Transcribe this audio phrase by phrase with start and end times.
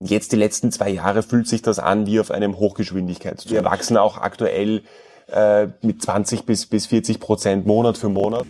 [0.00, 3.50] Jetzt die letzten zwei Jahre fühlt sich das an wie auf einem Hochgeschwindigkeitszug.
[3.50, 4.82] Wir wachsen auch aktuell
[5.26, 8.46] äh, mit 20 bis, bis 40 Prozent Monat für Monat.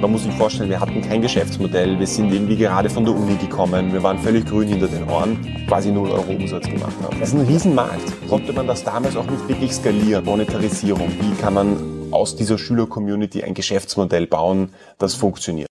[0.00, 3.34] Man muss sich vorstellen, wir hatten kein Geschäftsmodell, wir sind irgendwie gerade von der Uni
[3.34, 7.18] gekommen, wir waren völlig grün hinter den Ohren, quasi 0 Euro Umsatz gemacht haben.
[7.18, 8.28] Das ist ein Riesenmarkt.
[8.28, 11.10] Konnte man das damals auch nicht wirklich skalieren, Monetarisierung.
[11.20, 15.66] Wie kann man aus dieser Schüler-Community ein Geschäftsmodell bauen, das funktioniert?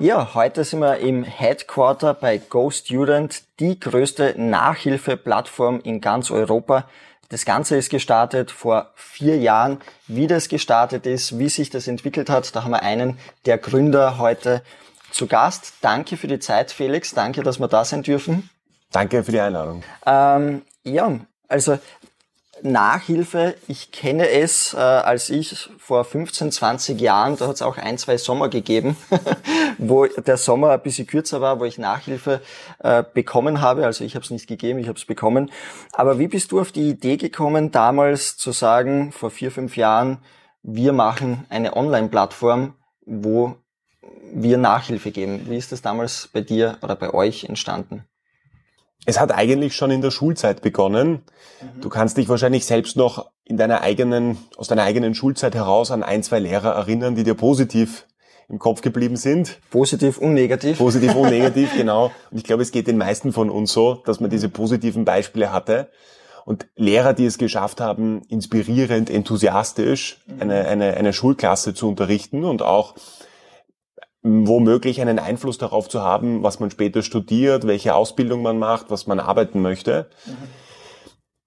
[0.00, 6.88] Ja, heute sind wir im Headquarter bei GoStudent, die größte Nachhilfeplattform in ganz Europa.
[7.28, 9.80] Das Ganze ist gestartet vor vier Jahren.
[10.06, 14.18] Wie das gestartet ist, wie sich das entwickelt hat, da haben wir einen der Gründer
[14.18, 14.62] heute
[15.10, 15.74] zu Gast.
[15.80, 17.14] Danke für die Zeit, Felix.
[17.14, 18.50] Danke, dass wir da sein dürfen.
[18.90, 19.82] Danke für die Einladung.
[20.06, 21.78] Ähm, ja, also
[22.62, 27.76] Nachhilfe, ich kenne es, äh, als ich vor 15, 20 Jahren, da hat es auch
[27.76, 28.96] ein, zwei Sommer gegeben,
[29.78, 32.40] wo der Sommer ein bisschen kürzer war, wo ich Nachhilfe
[32.78, 33.84] äh, bekommen habe.
[33.84, 35.50] Also ich habe es nicht gegeben, ich habe es bekommen.
[35.92, 40.18] Aber wie bist du auf die Idee gekommen, damals zu sagen, vor vier, fünf Jahren,
[40.62, 43.56] wir machen eine Online-Plattform, wo
[44.32, 45.48] wir Nachhilfe geben?
[45.48, 48.04] Wie ist das damals bei dir oder bei euch entstanden?
[49.06, 51.22] Es hat eigentlich schon in der Schulzeit begonnen.
[51.60, 51.80] Mhm.
[51.80, 56.02] Du kannst dich wahrscheinlich selbst noch in deiner eigenen, aus deiner eigenen Schulzeit heraus an
[56.02, 58.06] ein, zwei Lehrer erinnern, die dir positiv
[58.48, 59.58] im Kopf geblieben sind.
[59.70, 60.78] Positiv und negativ.
[60.78, 62.12] Positiv und negativ, genau.
[62.30, 65.52] Und ich glaube, es geht den meisten von uns so, dass man diese positiven Beispiele
[65.52, 65.88] hatte.
[66.44, 70.42] Und Lehrer, die es geschafft haben, inspirierend, enthusiastisch mhm.
[70.42, 72.94] eine, eine, eine Schulklasse zu unterrichten und auch
[74.24, 79.06] womöglich einen Einfluss darauf zu haben, was man später studiert, welche Ausbildung man macht, was
[79.06, 80.08] man arbeiten möchte.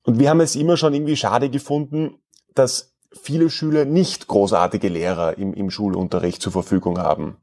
[0.03, 2.19] Und wir haben es immer schon irgendwie schade gefunden,
[2.53, 7.37] dass viele Schüler nicht großartige Lehrer im, im Schulunterricht zur Verfügung haben.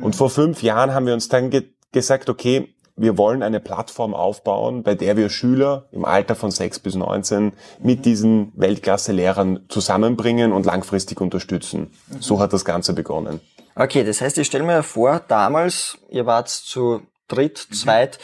[0.00, 4.12] Und vor fünf Jahren haben wir uns dann ge gesagt, okay, wir wollen eine Plattform
[4.12, 10.52] aufbauen, bei der wir Schüler im Alter von sechs bis neunzehn mit diesen Weltklasse-Lehrern zusammenbringen
[10.52, 11.92] und langfristig unterstützen.
[12.20, 13.40] So hat das Ganze begonnen.
[13.78, 17.74] Okay, das heißt, ich stelle mir vor, damals, ihr wart zu dritt, mhm.
[17.74, 18.18] zweit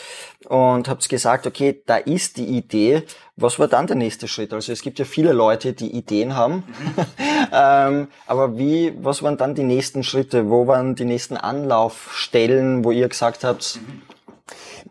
[0.48, 3.04] und habt gesagt, okay, da ist die Idee.
[3.36, 4.52] Was war dann der nächste Schritt?
[4.52, 6.64] Also es gibt ja viele Leute, die Ideen haben.
[6.66, 7.04] Mhm.
[7.52, 10.50] ähm, aber wie, was waren dann die nächsten Schritte?
[10.50, 13.78] Wo waren die nächsten Anlaufstellen, wo ihr gesagt habt?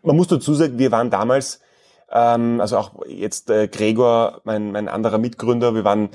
[0.02, 1.60] Man muss dazu sagen, wir waren damals,
[2.14, 6.10] ähm, also auch jetzt äh, Gregor, mein, mein anderer Mitgründer, wir waren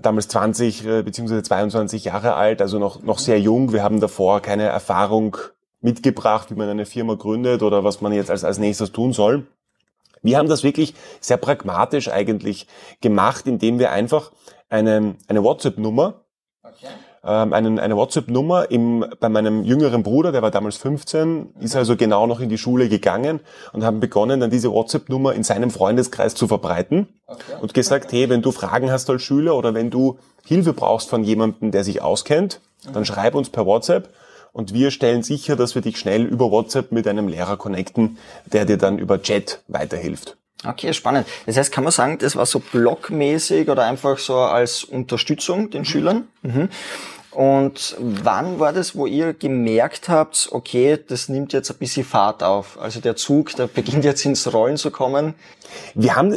[0.00, 1.42] damals 20 äh, bzw.
[1.42, 3.72] 22 Jahre alt, also noch, noch sehr jung.
[3.72, 5.36] Wir haben davor keine Erfahrung
[5.82, 9.46] mitgebracht, wie man eine Firma gründet oder was man jetzt als, als nächstes tun soll.
[10.22, 12.68] Wir haben das wirklich sehr pragmatisch eigentlich
[13.00, 14.30] gemacht, indem wir einfach
[14.70, 16.21] eine, eine WhatsApp-Nummer
[17.24, 18.66] ähm, einen, eine WhatsApp-Nummer
[19.20, 22.88] bei meinem jüngeren Bruder, der war damals 15, ist also genau noch in die Schule
[22.88, 23.40] gegangen
[23.72, 27.42] und haben begonnen, dann diese WhatsApp-Nummer in seinem Freundeskreis zu verbreiten okay.
[27.60, 31.22] und gesagt, hey, wenn du Fragen hast als Schüler oder wenn du Hilfe brauchst von
[31.22, 32.60] jemandem, der sich auskennt,
[32.92, 34.08] dann schreib uns per WhatsApp
[34.52, 38.64] und wir stellen sicher, dass wir dich schnell über WhatsApp mit einem Lehrer connecten, der
[38.64, 40.36] dir dann über Chat weiterhilft.
[40.64, 41.26] Okay, spannend.
[41.46, 45.84] Das heißt, kann man sagen, das war so blockmäßig oder einfach so als Unterstützung den
[45.84, 46.28] Schülern?
[46.42, 46.68] Mhm.
[47.32, 52.42] Und wann war das, wo ihr gemerkt habt, okay, das nimmt jetzt ein bisschen Fahrt
[52.42, 52.78] auf?
[52.78, 55.34] Also der Zug, der beginnt jetzt ins Rollen zu kommen.
[55.94, 56.36] Wir haben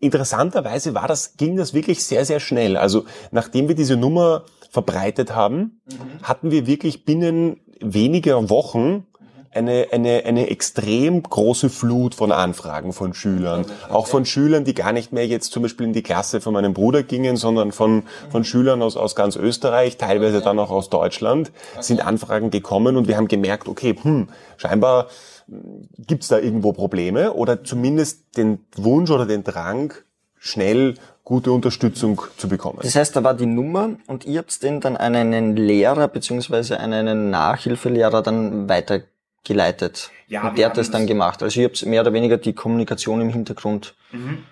[0.00, 2.76] interessanterweise war das, ging das wirklich sehr, sehr schnell.
[2.76, 6.22] Also nachdem wir diese Nummer verbreitet haben, mhm.
[6.24, 9.06] hatten wir wirklich binnen weniger Wochen
[9.54, 13.66] eine, eine, eine extrem große Flut von Anfragen von Schülern.
[13.90, 16.74] Auch von Schülern, die gar nicht mehr jetzt zum Beispiel in die Klasse von meinem
[16.74, 21.52] Bruder gingen, sondern von, von Schülern aus, aus ganz Österreich, teilweise dann auch aus Deutschland,
[21.80, 25.08] sind Anfragen gekommen und wir haben gemerkt, okay, hm, scheinbar
[25.98, 29.92] gibt's da irgendwo Probleme oder zumindest den Wunsch oder den Drang,
[30.38, 32.78] schnell gute Unterstützung zu bekommen.
[32.82, 36.80] Das heißt, da war die Nummer und ihr habt den dann an einen Lehrer beziehungsweise
[36.80, 39.02] einen Nachhilfelehrer dann weiter
[39.44, 40.10] geleitet.
[40.28, 41.42] Ja, und der hat das dann gemacht.
[41.42, 43.94] Also ihr habt mehr oder weniger die Kommunikation im Hintergrund.
[44.12, 44.44] Mhm.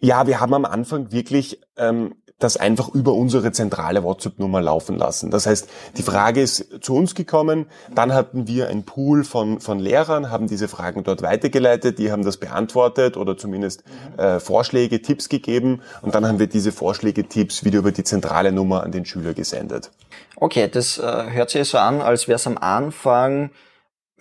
[0.00, 5.30] Ja, wir haben am Anfang wirklich ähm, das einfach über unsere zentrale WhatsApp-Nummer laufen lassen.
[5.30, 9.78] Das heißt, die Frage ist zu uns gekommen, dann hatten wir ein Pool von, von
[9.78, 13.84] Lehrern, haben diese Fragen dort weitergeleitet, die haben das beantwortet oder zumindest
[14.16, 18.52] äh, Vorschläge, Tipps gegeben und dann haben wir diese Vorschläge, Tipps wieder über die zentrale
[18.52, 19.90] Nummer an den Schüler gesendet.
[20.36, 23.50] Okay, das äh, hört sich so an, als wäre es am Anfang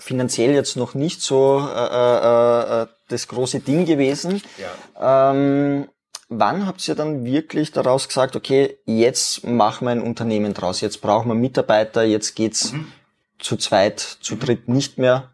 [0.02, 4.42] finanziell jetzt noch nicht so äh, äh, äh, das große Ding gewesen.
[4.58, 5.32] Ja.
[5.32, 5.88] Ähm,
[6.30, 11.02] wann habt ihr dann wirklich daraus gesagt, okay, jetzt machen wir ein Unternehmen draus, jetzt
[11.02, 12.92] brauchen wir Mitarbeiter, jetzt geht's mhm.
[13.38, 15.30] zu zweit, zu dritt nicht mehr.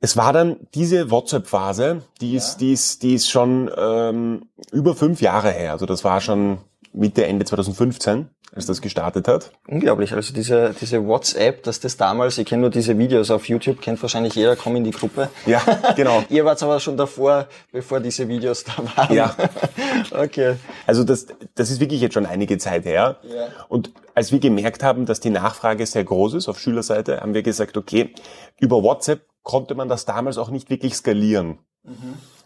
[0.00, 5.20] Es war dann diese WhatsApp-Phase, die ist, die ist, die ist schon ähm, über fünf
[5.20, 5.72] Jahre her.
[5.72, 6.58] Also das war schon
[6.92, 9.52] Mitte, Ende 2015, als das gestartet hat.
[9.68, 10.12] Unglaublich.
[10.12, 14.02] Also diese, diese WhatsApp, dass das damals, ich kenne nur diese Videos auf YouTube, kennt
[14.02, 15.28] wahrscheinlich jeder, komm in die Gruppe.
[15.46, 15.62] Ja,
[15.94, 16.24] genau.
[16.30, 19.14] Ihr wart aber schon davor, bevor diese Videos da waren.
[19.14, 19.36] Ja.
[20.10, 20.56] okay.
[20.86, 23.18] Also das, das ist wirklich jetzt schon einige Zeit her.
[23.22, 23.48] Ja.
[23.68, 27.42] Und als wir gemerkt haben, dass die Nachfrage sehr groß ist auf Schülerseite, haben wir
[27.42, 28.12] gesagt, okay,
[28.58, 31.58] über WhatsApp konnte man das damals auch nicht wirklich skalieren.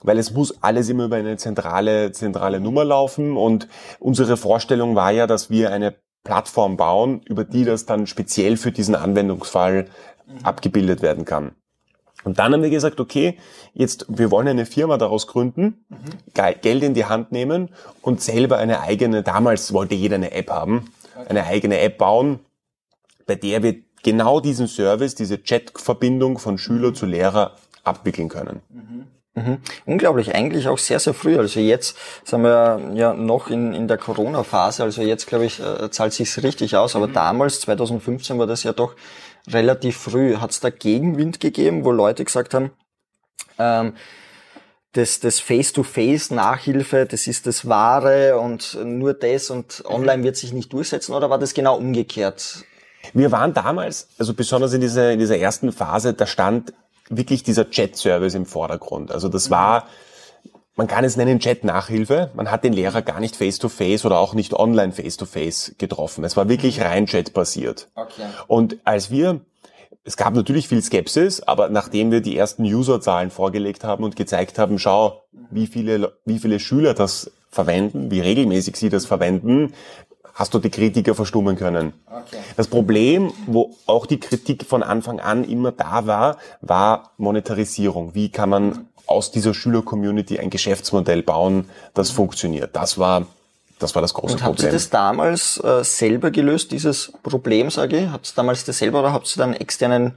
[0.02, 5.10] Weil es muss alles immer über eine zentrale, zentrale Nummer laufen und unsere Vorstellung war
[5.10, 5.94] ja, dass wir eine
[6.24, 9.86] Plattform bauen, über die das dann speziell für diesen Anwendungsfall
[10.42, 11.52] abgebildet werden kann.
[12.22, 13.38] Und dann haben wir gesagt, okay,
[13.74, 15.84] jetzt, wir wollen eine Firma daraus gründen,
[16.32, 17.68] Ge- Geld in die Hand nehmen
[18.00, 20.90] und selber eine eigene, damals wollte jeder eine App haben,
[21.28, 22.40] eine eigene App bauen,
[23.26, 28.62] bei der wir genau diesen Service, diese Chat-Verbindung von Schüler zu Lehrer abwickeln können.
[28.70, 29.06] Mhm.
[29.84, 31.36] Unglaublich, eigentlich auch sehr, sehr früh.
[31.38, 35.90] Also jetzt sind wir ja noch in, in der Corona-Phase, also jetzt glaube ich, äh,
[35.90, 38.94] zahlt sich's richtig aus, aber damals, 2015, war das ja doch
[39.48, 40.36] relativ früh.
[40.36, 42.70] Hat es da Gegenwind gegeben, wo Leute gesagt haben,
[43.58, 43.94] ähm,
[44.92, 50.72] das, das Face-to-Face-Nachhilfe, das ist das Wahre und nur das und online wird sich nicht
[50.72, 51.12] durchsetzen?
[51.12, 52.64] Oder war das genau umgekehrt?
[53.12, 56.72] Wir waren damals, also besonders in dieser, in dieser ersten Phase, da stand
[57.10, 59.12] wirklich dieser Chat-Service im Vordergrund.
[59.12, 59.88] Also das war,
[60.76, 62.30] man kann es nennen Chat-Nachhilfe.
[62.34, 66.24] Man hat den Lehrer gar nicht face-to-face oder auch nicht online face-to-face getroffen.
[66.24, 67.88] Es war wirklich rein Chat-basiert.
[67.94, 68.26] Okay.
[68.46, 69.40] Und als wir,
[70.04, 74.58] es gab natürlich viel Skepsis, aber nachdem wir die ersten Userzahlen vorgelegt haben und gezeigt
[74.58, 79.72] haben, schau, wie viele, wie viele Schüler das verwenden, wie regelmäßig sie das verwenden,
[80.32, 81.92] hast du die Kritiker verstummen können.
[82.06, 82.38] Okay.
[82.56, 88.14] Das Problem, wo auch die Kritik von Anfang an immer da war, war Monetarisierung.
[88.14, 92.74] Wie kann man aus dieser Schüler-Community ein Geschäftsmodell bauen, das funktioniert?
[92.74, 93.26] Das war,
[93.78, 94.72] das war das große Und habt ihr Problem.
[94.72, 98.08] das damals äh, selber gelöst, dieses Problem, sage ich?
[98.08, 100.14] Habt ihr damals das selber oder habt ihr dann einen externen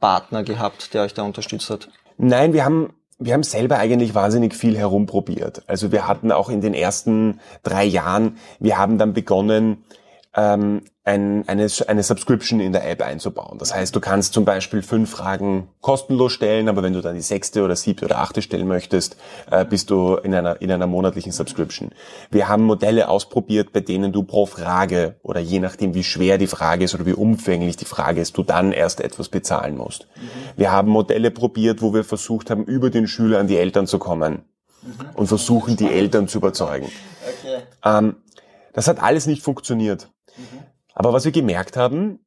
[0.00, 1.88] Partner gehabt, der euch da unterstützt hat?
[2.16, 2.92] Nein, wir haben,
[3.24, 5.62] wir haben selber eigentlich wahnsinnig viel herumprobiert.
[5.66, 9.84] Also wir hatten auch in den ersten drei Jahren, wir haben dann begonnen,
[10.34, 13.58] ähm, ein, eine, eine Subscription in der App einzubauen.
[13.58, 17.22] Das heißt, du kannst zum Beispiel fünf Fragen kostenlos stellen, aber wenn du dann die
[17.22, 19.16] sechste oder siebte oder achte stellen möchtest,
[19.50, 21.90] äh, bist du in einer, in einer monatlichen Subscription.
[22.30, 26.46] Wir haben Modelle ausprobiert, bei denen du pro Frage oder je nachdem, wie schwer die
[26.46, 30.06] Frage ist oder wie umfänglich die Frage ist, du dann erst etwas bezahlen musst.
[30.56, 33.98] Wir haben Modelle probiert, wo wir versucht haben, über den Schüler an die Eltern zu
[33.98, 34.44] kommen
[35.14, 36.86] und versuchen, die Eltern zu überzeugen.
[37.40, 37.62] Okay.
[37.84, 38.16] Ähm,
[38.72, 40.11] das hat alles nicht funktioniert.
[40.94, 42.18] Aber was wir gemerkt haben,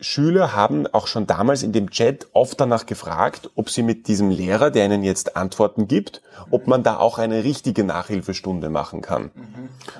[0.00, 4.30] Schüler haben auch schon damals in dem Chat oft danach gefragt, ob sie mit diesem
[4.30, 9.32] Lehrer, der ihnen jetzt Antworten gibt, ob man da auch eine richtige Nachhilfestunde machen kann.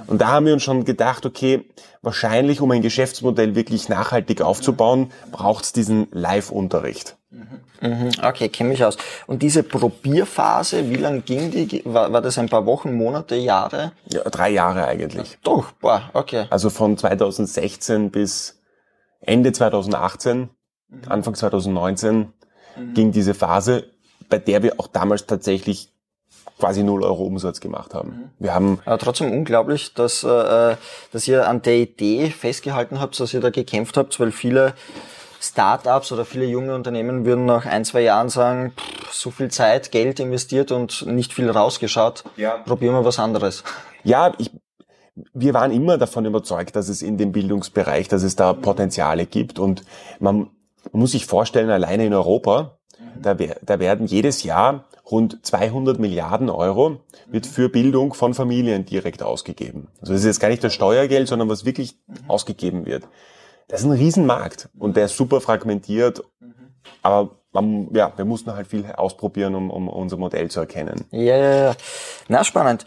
[0.06, 1.69] Und da haben wir uns schon gedacht, okay,
[2.00, 7.18] wahrscheinlich um ein Geschäftsmodell wirklich nachhaltig aufzubauen, braucht es diesen Live-Unterricht.
[7.31, 8.97] Mhm, okay, kenne mich aus.
[9.27, 11.83] Und diese Probierphase, wie lang ging die?
[11.85, 13.93] War, war das ein paar Wochen, Monate, Jahre?
[14.11, 15.39] Ja, drei Jahre eigentlich.
[15.43, 16.47] Doch, boah, okay.
[16.51, 18.61] Also von 2016 bis
[19.21, 20.49] Ende 2018,
[21.07, 22.32] Anfang 2019
[22.94, 23.85] ging diese Phase,
[24.29, 25.93] bei der wir auch damals tatsächlich
[26.58, 28.31] quasi 0 Euro Umsatz gemacht haben.
[28.39, 30.77] Wir haben, Aber trotzdem unglaublich, dass, äh,
[31.13, 34.75] dass ihr an der Idee festgehalten habt, dass ihr da gekämpft habt, weil viele
[35.41, 39.91] Startups oder viele junge Unternehmen würden nach ein, zwei Jahren sagen, pff, so viel Zeit,
[39.93, 42.25] Geld investiert und nicht viel rausgeschaut.
[42.37, 42.59] Ja.
[42.59, 43.63] Probieren wir was anderes.
[44.05, 44.51] ja, ich,
[45.35, 49.59] wir waren immer davon überzeugt, dass es in dem Bildungsbereich, dass es da Potenziale gibt
[49.59, 49.83] und
[50.21, 50.51] man
[50.93, 52.79] muss sich vorstellen, alleine in Europa,
[53.21, 58.85] da, wer- da werden jedes Jahr rund 200 Milliarden Euro wird für Bildung von Familien
[58.85, 59.89] direkt ausgegeben.
[60.01, 61.97] Also das ist jetzt gar nicht das Steuergeld, sondern was wirklich
[62.29, 63.05] ausgegeben wird.
[63.69, 66.22] Das ist ein Riesenmarkt und der ist super fragmentiert,
[67.03, 71.05] aber man, ja, wir mussten halt viel ausprobieren, um, um unser Modell zu erkennen.
[71.10, 71.75] Ja, ja, ja.
[72.29, 72.84] Na, spannend.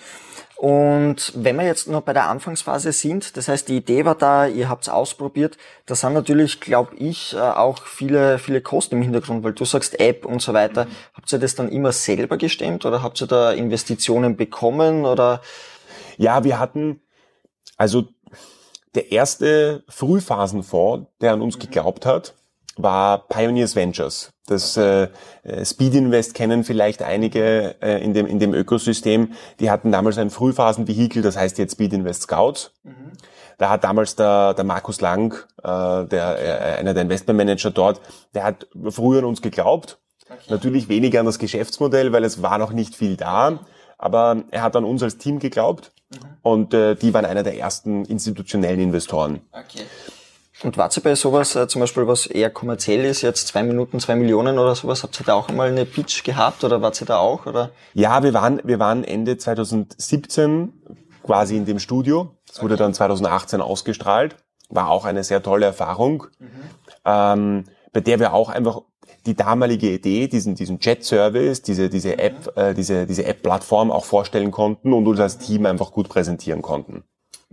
[0.58, 4.46] Und wenn wir jetzt noch bei der Anfangsphase sind, das heißt, die Idee war da,
[4.46, 5.58] ihr habt's ausprobiert,
[5.88, 10.00] da sind natürlich, glaube ich, äh, auch viele, viele Kosten im Hintergrund, weil du sagst
[10.00, 10.86] App und so weiter.
[11.16, 15.42] Habt ihr das dann immer selber gestemmt oder habt ihr da Investitionen bekommen oder?
[16.18, 17.02] Ja, wir hatten,
[17.78, 18.04] also
[18.96, 22.34] der erste Frühphasenfonds, der an uns geglaubt hat,
[22.78, 24.32] war Pioneers Ventures.
[24.48, 25.10] Das äh,
[25.64, 29.34] Speed Invest kennen vielleicht einige äh, in, dem, in dem Ökosystem.
[29.60, 32.72] Die hatten damals ein Frühphasenvehikel, das heißt jetzt Speed Invest Scouts.
[32.84, 33.12] Mhm.
[33.58, 38.02] Da hat damals der, der Markus Lang, äh, der, äh, einer der Investmentmanager dort,
[38.34, 40.00] der hat früher an uns geglaubt.
[40.30, 40.40] Okay.
[40.50, 43.60] Natürlich weniger an das Geschäftsmodell, weil es war noch nicht viel da.
[43.98, 46.28] Aber er hat an uns als Team geglaubt mhm.
[46.42, 49.42] und äh, die waren einer der ersten institutionellen Investoren.
[49.52, 49.84] Okay.
[50.64, 54.00] Und wart ihr bei sowas, äh, zum Beispiel was eher kommerziell ist, jetzt zwei Minuten,
[54.00, 57.08] zwei Millionen oder sowas, habt ihr da auch einmal eine Pitch gehabt oder wart ihr
[57.08, 57.46] da auch?
[57.46, 57.72] Oder?
[57.94, 60.72] Ja, wir waren, wir waren Ende 2017
[61.24, 62.36] quasi in dem Studio.
[62.50, 64.36] Es wurde dann 2018 ausgestrahlt.
[64.70, 66.50] War auch eine sehr tolle Erfahrung, mhm.
[67.06, 68.82] ähm, bei der wir auch einfach
[69.26, 74.52] die damalige Idee, diesen, diesen Chat-Service, diese, diese App, äh, diese, diese App-Plattform auch vorstellen
[74.52, 77.04] konnten und uns als Team einfach gut präsentieren konnten.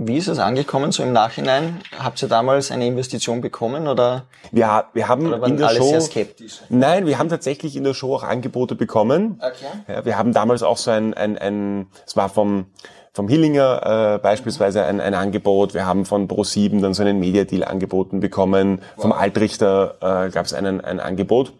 [0.01, 1.81] Wie ist es angekommen, so im Nachhinein?
[1.99, 4.27] Habt ihr damals eine Investition bekommen oder?
[4.53, 6.61] Wir, wir haben in der Show, sehr skeptisch?
[6.69, 9.41] Nein, wir haben tatsächlich in der Show auch Angebote bekommen.
[9.41, 9.67] Okay.
[9.89, 12.67] Ja, wir haben damals auch so ein, ein, ein es war vom,
[13.13, 15.75] vom Hillinger äh, beispielsweise ein, ein Angebot.
[15.75, 18.81] Wir haben von Pro7 dann so einen Media-Deal angeboten bekommen.
[18.97, 19.03] Wow.
[19.03, 21.53] Vom Altrichter äh, gab es ein Angebot.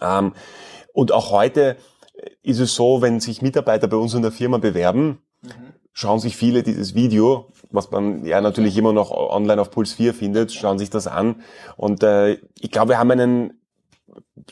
[0.00, 0.32] Ähm,
[0.92, 1.76] und auch heute
[2.42, 5.50] ist es so, wenn sich Mitarbeiter bei uns in der Firma bewerben, mhm.
[5.92, 10.14] schauen sich viele dieses Video, was man ja natürlich immer noch online auf Puls 4
[10.14, 11.42] findet, schauen sich das an.
[11.76, 13.60] Und äh, ich glaube, wir haben einen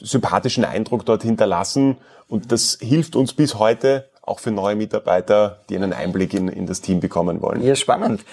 [0.01, 5.77] sympathischen Eindruck dort hinterlassen und das hilft uns bis heute auch für neue Mitarbeiter, die
[5.77, 7.63] einen Einblick in, in das Team bekommen wollen.
[7.63, 8.25] Ja, spannend.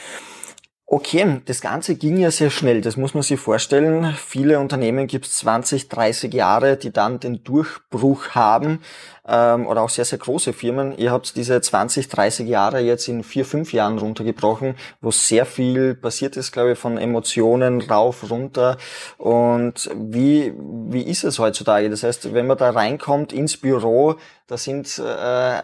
[0.95, 4.13] Okay, das Ganze ging ja sehr schnell, das muss man sich vorstellen.
[4.13, 8.79] Viele Unternehmen gibt es 20, 30 Jahre, die dann den Durchbruch haben
[9.27, 10.95] ähm, oder auch sehr, sehr große Firmen.
[10.99, 15.95] Ihr habt diese 20, 30 Jahre jetzt in vier, fünf Jahren runtergebrochen, wo sehr viel
[15.95, 18.77] passiert ist, glaube ich, von Emotionen rauf, runter.
[19.17, 20.53] Und wie,
[20.89, 21.89] wie ist es heutzutage?
[21.89, 25.03] Das heißt, wenn man da reinkommt ins Büro, da sind äh,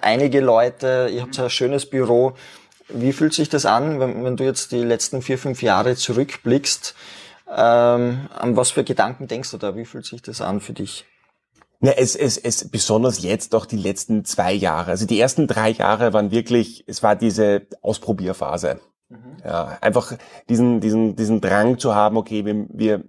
[0.02, 2.34] einige Leute, ihr habt ein schönes Büro,
[2.90, 6.96] wie fühlt sich das an, wenn, wenn du jetzt die letzten vier, fünf Jahre zurückblickst?
[7.50, 9.76] Ähm, an was für Gedanken denkst du da?
[9.76, 11.06] Wie fühlt sich das an für dich?
[11.82, 14.92] Ja, es, es, es besonders jetzt auch die letzten zwei Jahre.
[14.92, 18.82] Also die ersten drei Jahre waren wirklich, es war diese Ausprobierphase.
[19.08, 19.38] Mhm.
[19.44, 20.18] Ja, einfach
[20.50, 23.04] diesen, diesen, diesen Drang zu haben, okay, wir, wir,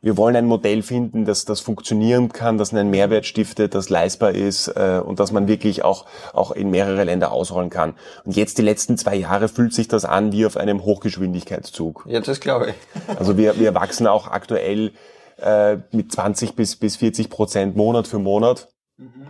[0.00, 4.32] wir wollen ein Modell finden, das, das funktionieren kann, das einen Mehrwert stiftet, das leistbar
[4.32, 7.94] ist äh, und dass man wirklich auch, auch in mehrere Länder ausrollen kann.
[8.24, 12.04] Und jetzt die letzten zwei Jahre fühlt sich das an wie auf einem Hochgeschwindigkeitszug.
[12.08, 12.74] Ja, das glaube ich.
[13.18, 14.92] also wir, wir wachsen auch aktuell
[15.38, 18.68] äh, mit 20 bis, bis 40 Prozent Monat für Monat.
[18.96, 19.28] Mhm.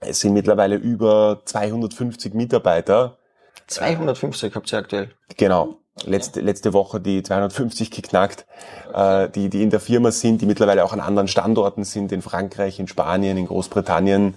[0.00, 3.18] Es sind mittlerweile über 250 Mitarbeiter.
[3.66, 5.10] 250 habt ihr aktuell?
[5.36, 8.46] Genau letzte, letzte Woche die 250 geknackt,
[8.92, 12.22] äh, die, die in der Firma sind, die mittlerweile auch an anderen Standorten sind, in
[12.22, 14.34] Frankreich, in Spanien, in Großbritannien.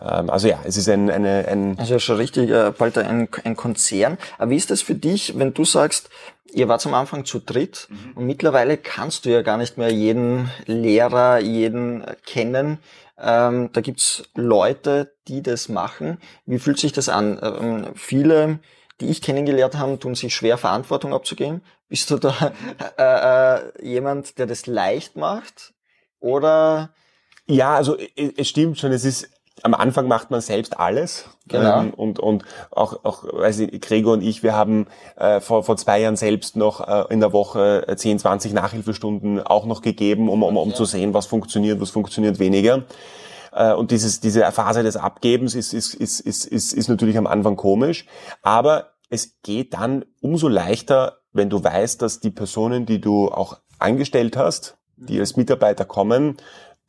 [0.00, 1.78] Ähm, also ja, es ist ein, eine, ein...
[1.78, 4.18] Also schon richtig, äh, bald ein, ein Konzern.
[4.38, 6.08] Aber wie ist das für dich, wenn du sagst,
[6.52, 8.12] ihr wart am Anfang zu dritt mhm.
[8.14, 12.78] und mittlerweile kannst du ja gar nicht mehr jeden Lehrer, jeden kennen.
[13.18, 16.18] Ähm, da gibt's Leute, die das machen.
[16.46, 17.38] Wie fühlt sich das an?
[17.42, 18.58] Ähm, viele
[19.02, 21.62] die ich kennengelernt habe, tun sich schwer, Verantwortung abzugeben.
[21.88, 22.52] Bist du da
[22.98, 25.74] äh, äh, jemand, der das leicht macht?
[26.20, 26.90] Oder?
[27.46, 29.28] Ja, also es stimmt schon, es ist
[29.62, 31.26] am Anfang macht man selbst alles.
[31.46, 31.80] Genau.
[31.80, 35.76] Ähm, und, und auch, auch weiß ich, Gregor und ich, wir haben äh, vor, vor
[35.76, 40.42] zwei Jahren selbst noch äh, in der Woche 10, 20 Nachhilfestunden auch noch gegeben, um,
[40.42, 40.74] um, um ja.
[40.74, 42.84] zu sehen, was funktioniert, was funktioniert weniger.
[43.52, 47.26] Äh, und dieses, diese Phase des Abgebens ist, ist, ist, ist, ist, ist natürlich am
[47.26, 48.06] Anfang komisch.
[48.42, 53.58] Aber es geht dann umso leichter, wenn du weißt, dass die Personen, die du auch
[53.78, 56.38] angestellt hast, die als Mitarbeiter kommen,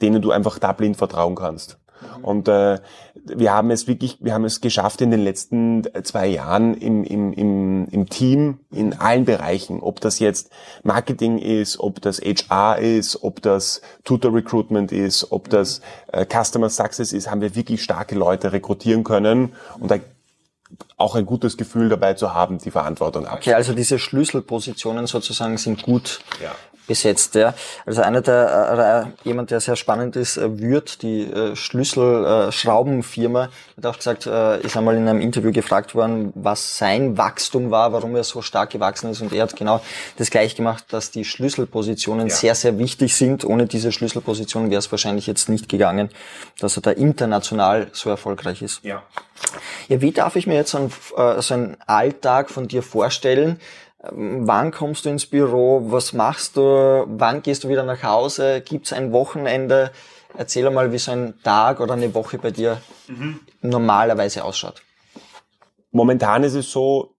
[0.01, 1.80] denen du einfach da blind vertrauen kannst.
[2.01, 2.24] Mhm.
[2.24, 2.80] Und äh,
[3.25, 7.34] wir haben es wirklich, wir haben es geschafft in den letzten zwei Jahren im, im,
[7.34, 10.50] im, im Team in allen Bereichen, ob das jetzt
[10.84, 15.82] Marketing ist, ob das HR ist, ob das Tutor Recruitment ist, ob das
[16.13, 19.53] äh, Customer Success ist, haben wir wirklich starke Leute rekrutieren können.
[19.77, 19.98] Und da
[20.98, 23.42] auch ein gutes Gefühl dabei zu haben, die Verantwortung abzugeben.
[23.42, 26.51] Okay, also diese Schlüsselpositionen sozusagen sind gut ja.
[26.88, 27.36] Besetzt.
[27.36, 27.54] Ja.
[27.86, 33.86] Also einer der, oder jemand, der sehr spannend ist, äh, Würth, die äh, Schlüsselschraubenfirma, hat
[33.86, 38.16] auch gesagt, äh, ist einmal in einem Interview gefragt worden, was sein Wachstum war, warum
[38.16, 39.22] er so stark gewachsen ist.
[39.22, 39.82] Und er hat genau
[40.18, 42.36] das gleich gemacht, dass die Schlüsselpositionen ja.
[42.36, 43.46] sehr, sehr wichtig sind.
[43.46, 46.10] Ohne diese Schlüsselpositionen wäre es wahrscheinlich jetzt nicht gegangen,
[46.60, 48.84] dass er da international so erfolgreich ist.
[48.84, 49.04] Ja.
[49.88, 53.60] Ja, wie darf ich mir jetzt so einen, äh, so einen Alltag von dir vorstellen?
[54.03, 55.91] Ähm, wann kommst du ins Büro?
[55.91, 57.05] Was machst du?
[57.07, 58.62] Wann gehst du wieder nach Hause?
[58.62, 59.91] Gibt es ein Wochenende?
[60.38, 63.39] Erzähl mal, wie so ein Tag oder eine Woche bei dir mhm.
[63.62, 64.81] normalerweise ausschaut.
[65.91, 67.15] Momentan ist es so,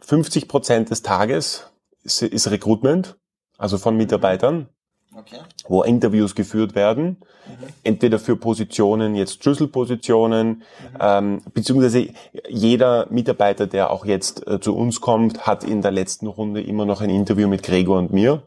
[0.00, 1.70] 50 Prozent des Tages
[2.02, 3.18] ist, ist Recruitment,
[3.58, 4.68] also von Mitarbeitern,
[5.16, 5.38] okay.
[5.68, 7.66] wo Interviews geführt werden, mhm.
[7.84, 10.62] entweder für Positionen, jetzt Schlüsselpositionen, mhm.
[11.00, 12.08] ähm, beziehungsweise
[12.48, 16.84] jeder Mitarbeiter, der auch jetzt äh, zu uns kommt, hat in der letzten Runde immer
[16.84, 18.42] noch ein Interview mit Gregor und mir.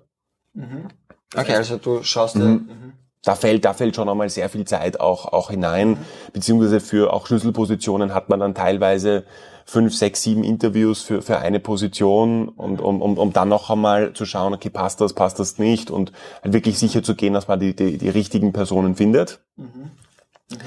[0.54, 0.88] Mhm.
[1.36, 2.46] Okay, also du schaust dir...
[2.46, 2.54] Mhm.
[2.54, 2.94] mhm
[3.26, 5.98] da fällt, da fällt schon einmal sehr viel Zeit auch, auch hinein,
[6.32, 9.24] beziehungsweise für auch Schlüsselpositionen hat man dann teilweise
[9.66, 14.14] fünf, sechs, sieben Interviews für, für eine Position und um, um, um dann noch einmal
[14.14, 16.12] zu schauen, okay, passt das, passt das nicht und
[16.44, 19.42] halt wirklich sicher zu gehen, dass man die, die, die richtigen Personen findet.
[19.58, 19.66] Mhm.
[19.66, 20.58] Mhm.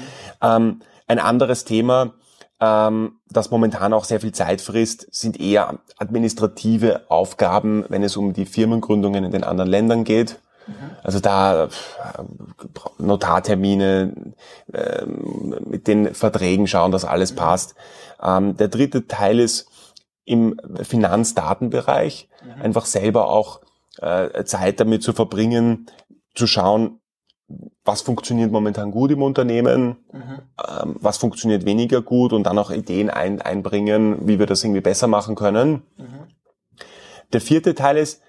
[0.41, 2.13] Ähm, ein anderes Thema,
[2.59, 8.33] ähm, das momentan auch sehr viel Zeit frisst, sind eher administrative Aufgaben, wenn es um
[8.33, 10.39] die Firmengründungen in den anderen Ländern geht.
[11.03, 11.69] Also da äh,
[12.97, 14.33] Notartermine,
[14.71, 17.75] äh, mit den Verträgen schauen, dass alles passt.
[18.21, 19.67] Ähm, der dritte Teil ist
[20.25, 22.61] im Finanzdatenbereich mhm.
[22.61, 23.61] einfach selber auch
[23.97, 25.87] äh, Zeit damit zu verbringen,
[26.35, 26.99] zu schauen,
[27.83, 30.39] was funktioniert momentan gut im Unternehmen, mhm.
[30.67, 34.81] ähm, was funktioniert weniger gut und dann auch Ideen ein, einbringen, wie wir das irgendwie
[34.81, 35.81] besser machen können.
[35.97, 36.27] Mhm.
[37.33, 38.21] Der vierte Teil ist,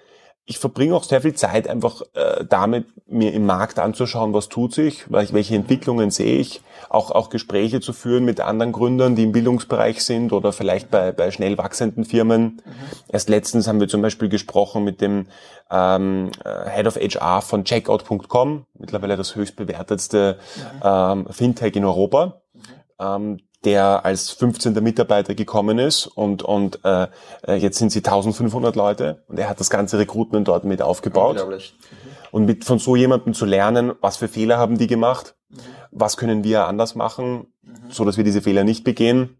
[0.51, 4.73] ich verbringe auch sehr viel Zeit einfach äh, damit, mir im Markt anzuschauen, was tut
[4.73, 9.31] sich, welche Entwicklungen sehe ich, auch, auch Gespräche zu führen mit anderen Gründern, die im
[9.31, 12.43] Bildungsbereich sind oder vielleicht bei, bei schnell wachsenden Firmen.
[12.43, 12.61] Mhm.
[13.07, 15.27] Erst letztens haben wir zum Beispiel gesprochen mit dem
[15.69, 20.81] ähm, äh, Head of HR von Checkout.com, mittlerweile das höchst bewertetste mhm.
[20.83, 22.41] ähm, Fintech in Europa.
[22.53, 22.61] Mhm.
[22.99, 24.73] Ähm, der als 15.
[24.83, 27.07] Mitarbeiter gekommen ist und, und äh,
[27.43, 31.31] äh jetzt sind sie 1500 Leute und er hat das ganze Recruitment dort mit aufgebaut.
[31.31, 31.75] Unglaublich.
[31.79, 31.95] Mhm.
[32.31, 35.55] Und mit von so jemandem zu lernen, was für Fehler haben die gemacht, mhm.
[35.91, 37.91] was können wir anders machen, mhm.
[37.91, 39.37] so dass wir diese Fehler nicht begehen.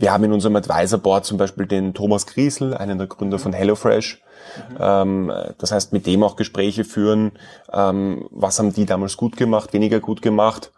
[0.00, 3.52] Wir haben in unserem Advisor Board zum Beispiel den Thomas Griesel, einen der Gründer von
[3.52, 4.22] HelloFresh.
[4.78, 5.32] Mhm.
[5.58, 7.32] Das heißt, mit dem auch Gespräche führen,
[7.72, 10.72] ähm, was haben die damals gut gemacht, weniger gut gemacht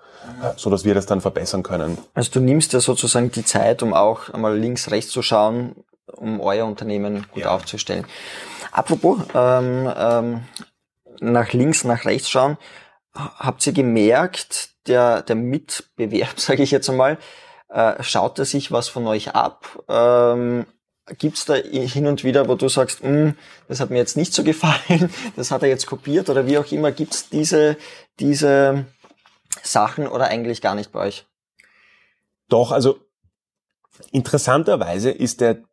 [0.57, 1.99] so dass wir das dann verbessern können.
[2.15, 6.41] Also du nimmst ja sozusagen die Zeit, um auch einmal links, rechts zu schauen, um
[6.41, 7.55] euer Unternehmen gut ja.
[7.55, 8.07] aufzustellen.
[8.71, 10.41] Apropos ähm, ähm,
[11.21, 12.57] nach links, nach rechts schauen,
[13.15, 17.19] habt ihr gemerkt, der, der Mitbewerb, sage ich jetzt einmal,
[17.73, 19.83] äh, schaut er sich was von euch ab?
[19.89, 20.67] Ähm,
[21.19, 24.45] Gibt's da hin und wieder, wo du sagst, hm, das hat mir jetzt nicht so
[24.45, 27.77] gefallen, das hat er jetzt kopiert oder wie auch immer, gibt's diese,
[28.21, 28.87] diese
[29.63, 31.27] Sachen oder eigentlich gar nicht bei euch?
[32.49, 33.01] Doch, also
[34.13, 35.65] interessanterweise ist der,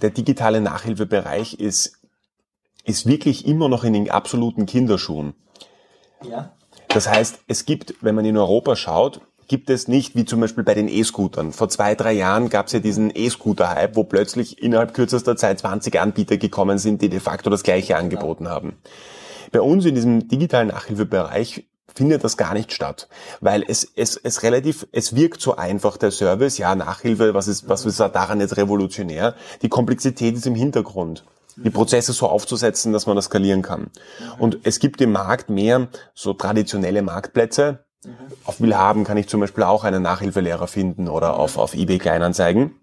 [0.00, 2.00] der digitale Nachhilfebereich ist,
[2.84, 5.34] ist wirklich immer noch in den absoluten Kinderschuhen.
[6.22, 6.56] Ja.
[6.88, 10.62] Das heißt, es gibt, wenn man in Europa schaut, gibt es nicht, wie zum Beispiel
[10.62, 11.52] bei den E-Scootern.
[11.52, 15.98] Vor zwei, drei Jahren gab es ja diesen E-Scooter-Hype, wo plötzlich innerhalb kürzester Zeit 20
[15.98, 18.76] Anbieter gekommen sind, die de facto das gleiche angeboten haben.
[19.50, 23.08] Bei uns in diesem digitalen Nachhilfebereich findet das gar nicht statt,
[23.40, 27.68] weil es, es, es relativ, es wirkt so einfach, der Service, ja, Nachhilfe, was ist,
[27.68, 29.34] was ist daran jetzt revolutionär?
[29.62, 31.24] Die Komplexität ist im Hintergrund
[31.56, 33.90] die Prozesse so aufzusetzen, dass man das skalieren kann.
[34.38, 37.84] Und es gibt im Markt mehr so traditionelle Marktplätze.
[38.44, 42.74] Auf Willhaben kann ich zum Beispiel auch einen Nachhilfelehrer finden oder auf, auf eBay Kleinanzeigen.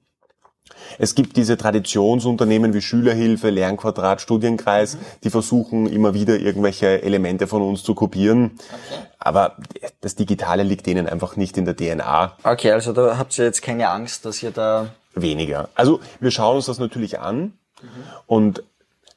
[0.99, 4.99] Es gibt diese Traditionsunternehmen wie Schülerhilfe, Lernquadrat, Studienkreis, mhm.
[5.23, 8.51] die versuchen immer wieder irgendwelche Elemente von uns zu kopieren.
[8.55, 9.07] Okay.
[9.19, 9.57] Aber
[10.01, 12.37] das Digitale liegt denen einfach nicht in der DNA.
[12.43, 14.89] Okay, also da habt ihr jetzt keine Angst, dass ihr da...
[15.15, 15.69] Weniger.
[15.73, 17.87] Also wir schauen uns das natürlich an mhm.
[18.27, 18.63] und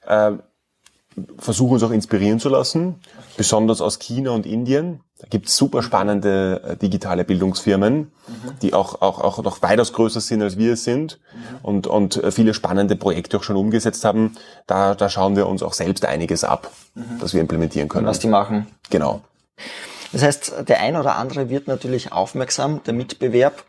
[0.06, 0.32] äh,
[1.38, 2.96] versuchen uns auch inspirieren zu lassen,
[3.36, 5.00] besonders aus China und Indien.
[5.18, 8.10] Da gibt es super spannende äh, digitale Bildungsfirmen, mhm.
[8.62, 11.38] die auch, auch, auch noch weitaus größer sind, als wir es sind mhm.
[11.62, 14.36] und, und äh, viele spannende Projekte auch schon umgesetzt haben.
[14.66, 17.18] Da, da schauen wir uns auch selbst einiges ab, mhm.
[17.20, 18.06] das wir implementieren können.
[18.06, 18.66] was die machen.
[18.88, 19.20] Genau.
[20.12, 23.64] Das heißt, der ein oder andere wird natürlich aufmerksam, der Mitbewerb,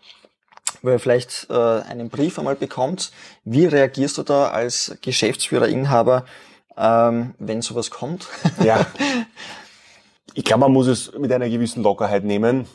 [0.82, 3.12] wo er vielleicht äh, einen Brief einmal bekommt.
[3.44, 6.26] Wie reagierst du da als Geschäftsführer, Inhaber,
[6.78, 8.28] ähm, wenn sowas kommt?
[8.64, 8.86] Ja.
[10.34, 12.66] Ich glaube, man muss es mit einer gewissen Lockerheit nehmen.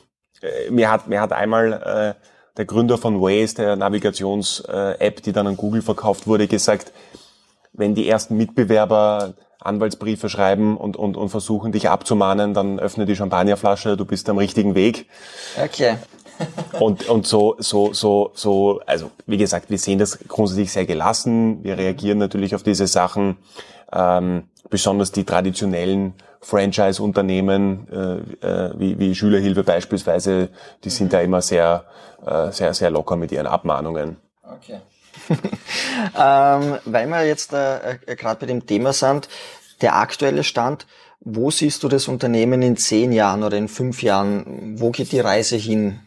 [0.43, 1.73] Äh, mir hat, mir hat einmal
[2.19, 6.93] äh, der Gründer von Waze, der Navigations-App, die dann an Google verkauft wurde, gesagt,
[7.73, 13.17] wenn die ersten Mitbewerber Anwaltsbriefe schreiben und, und, und versuchen, dich abzumahnen, dann öffne die
[13.17, 15.09] Champagnerflasche, du bist am richtigen Weg.
[15.63, 15.97] Okay.
[16.79, 21.65] Und, und so, so, so, so, also wie gesagt, wir sehen das grundsätzlich sehr gelassen.
[21.65, 23.39] Wir reagieren natürlich auf diese Sachen.
[23.93, 27.89] Ähm, besonders die traditionellen Franchise-Unternehmen
[28.43, 30.51] äh, äh, wie, wie Schülerhilfe beispielsweise,
[30.85, 31.85] die sind da immer sehr,
[32.25, 34.17] äh, sehr, sehr locker mit ihren Abmahnungen.
[34.43, 34.81] Okay.
[36.17, 39.29] ähm, weil wir jetzt äh, äh gerade bei dem Thema sind,
[39.81, 40.87] der aktuelle Stand,
[41.21, 44.79] wo siehst du das Unternehmen in zehn Jahren oder in fünf Jahren?
[44.79, 45.99] Wo geht die Reise hin?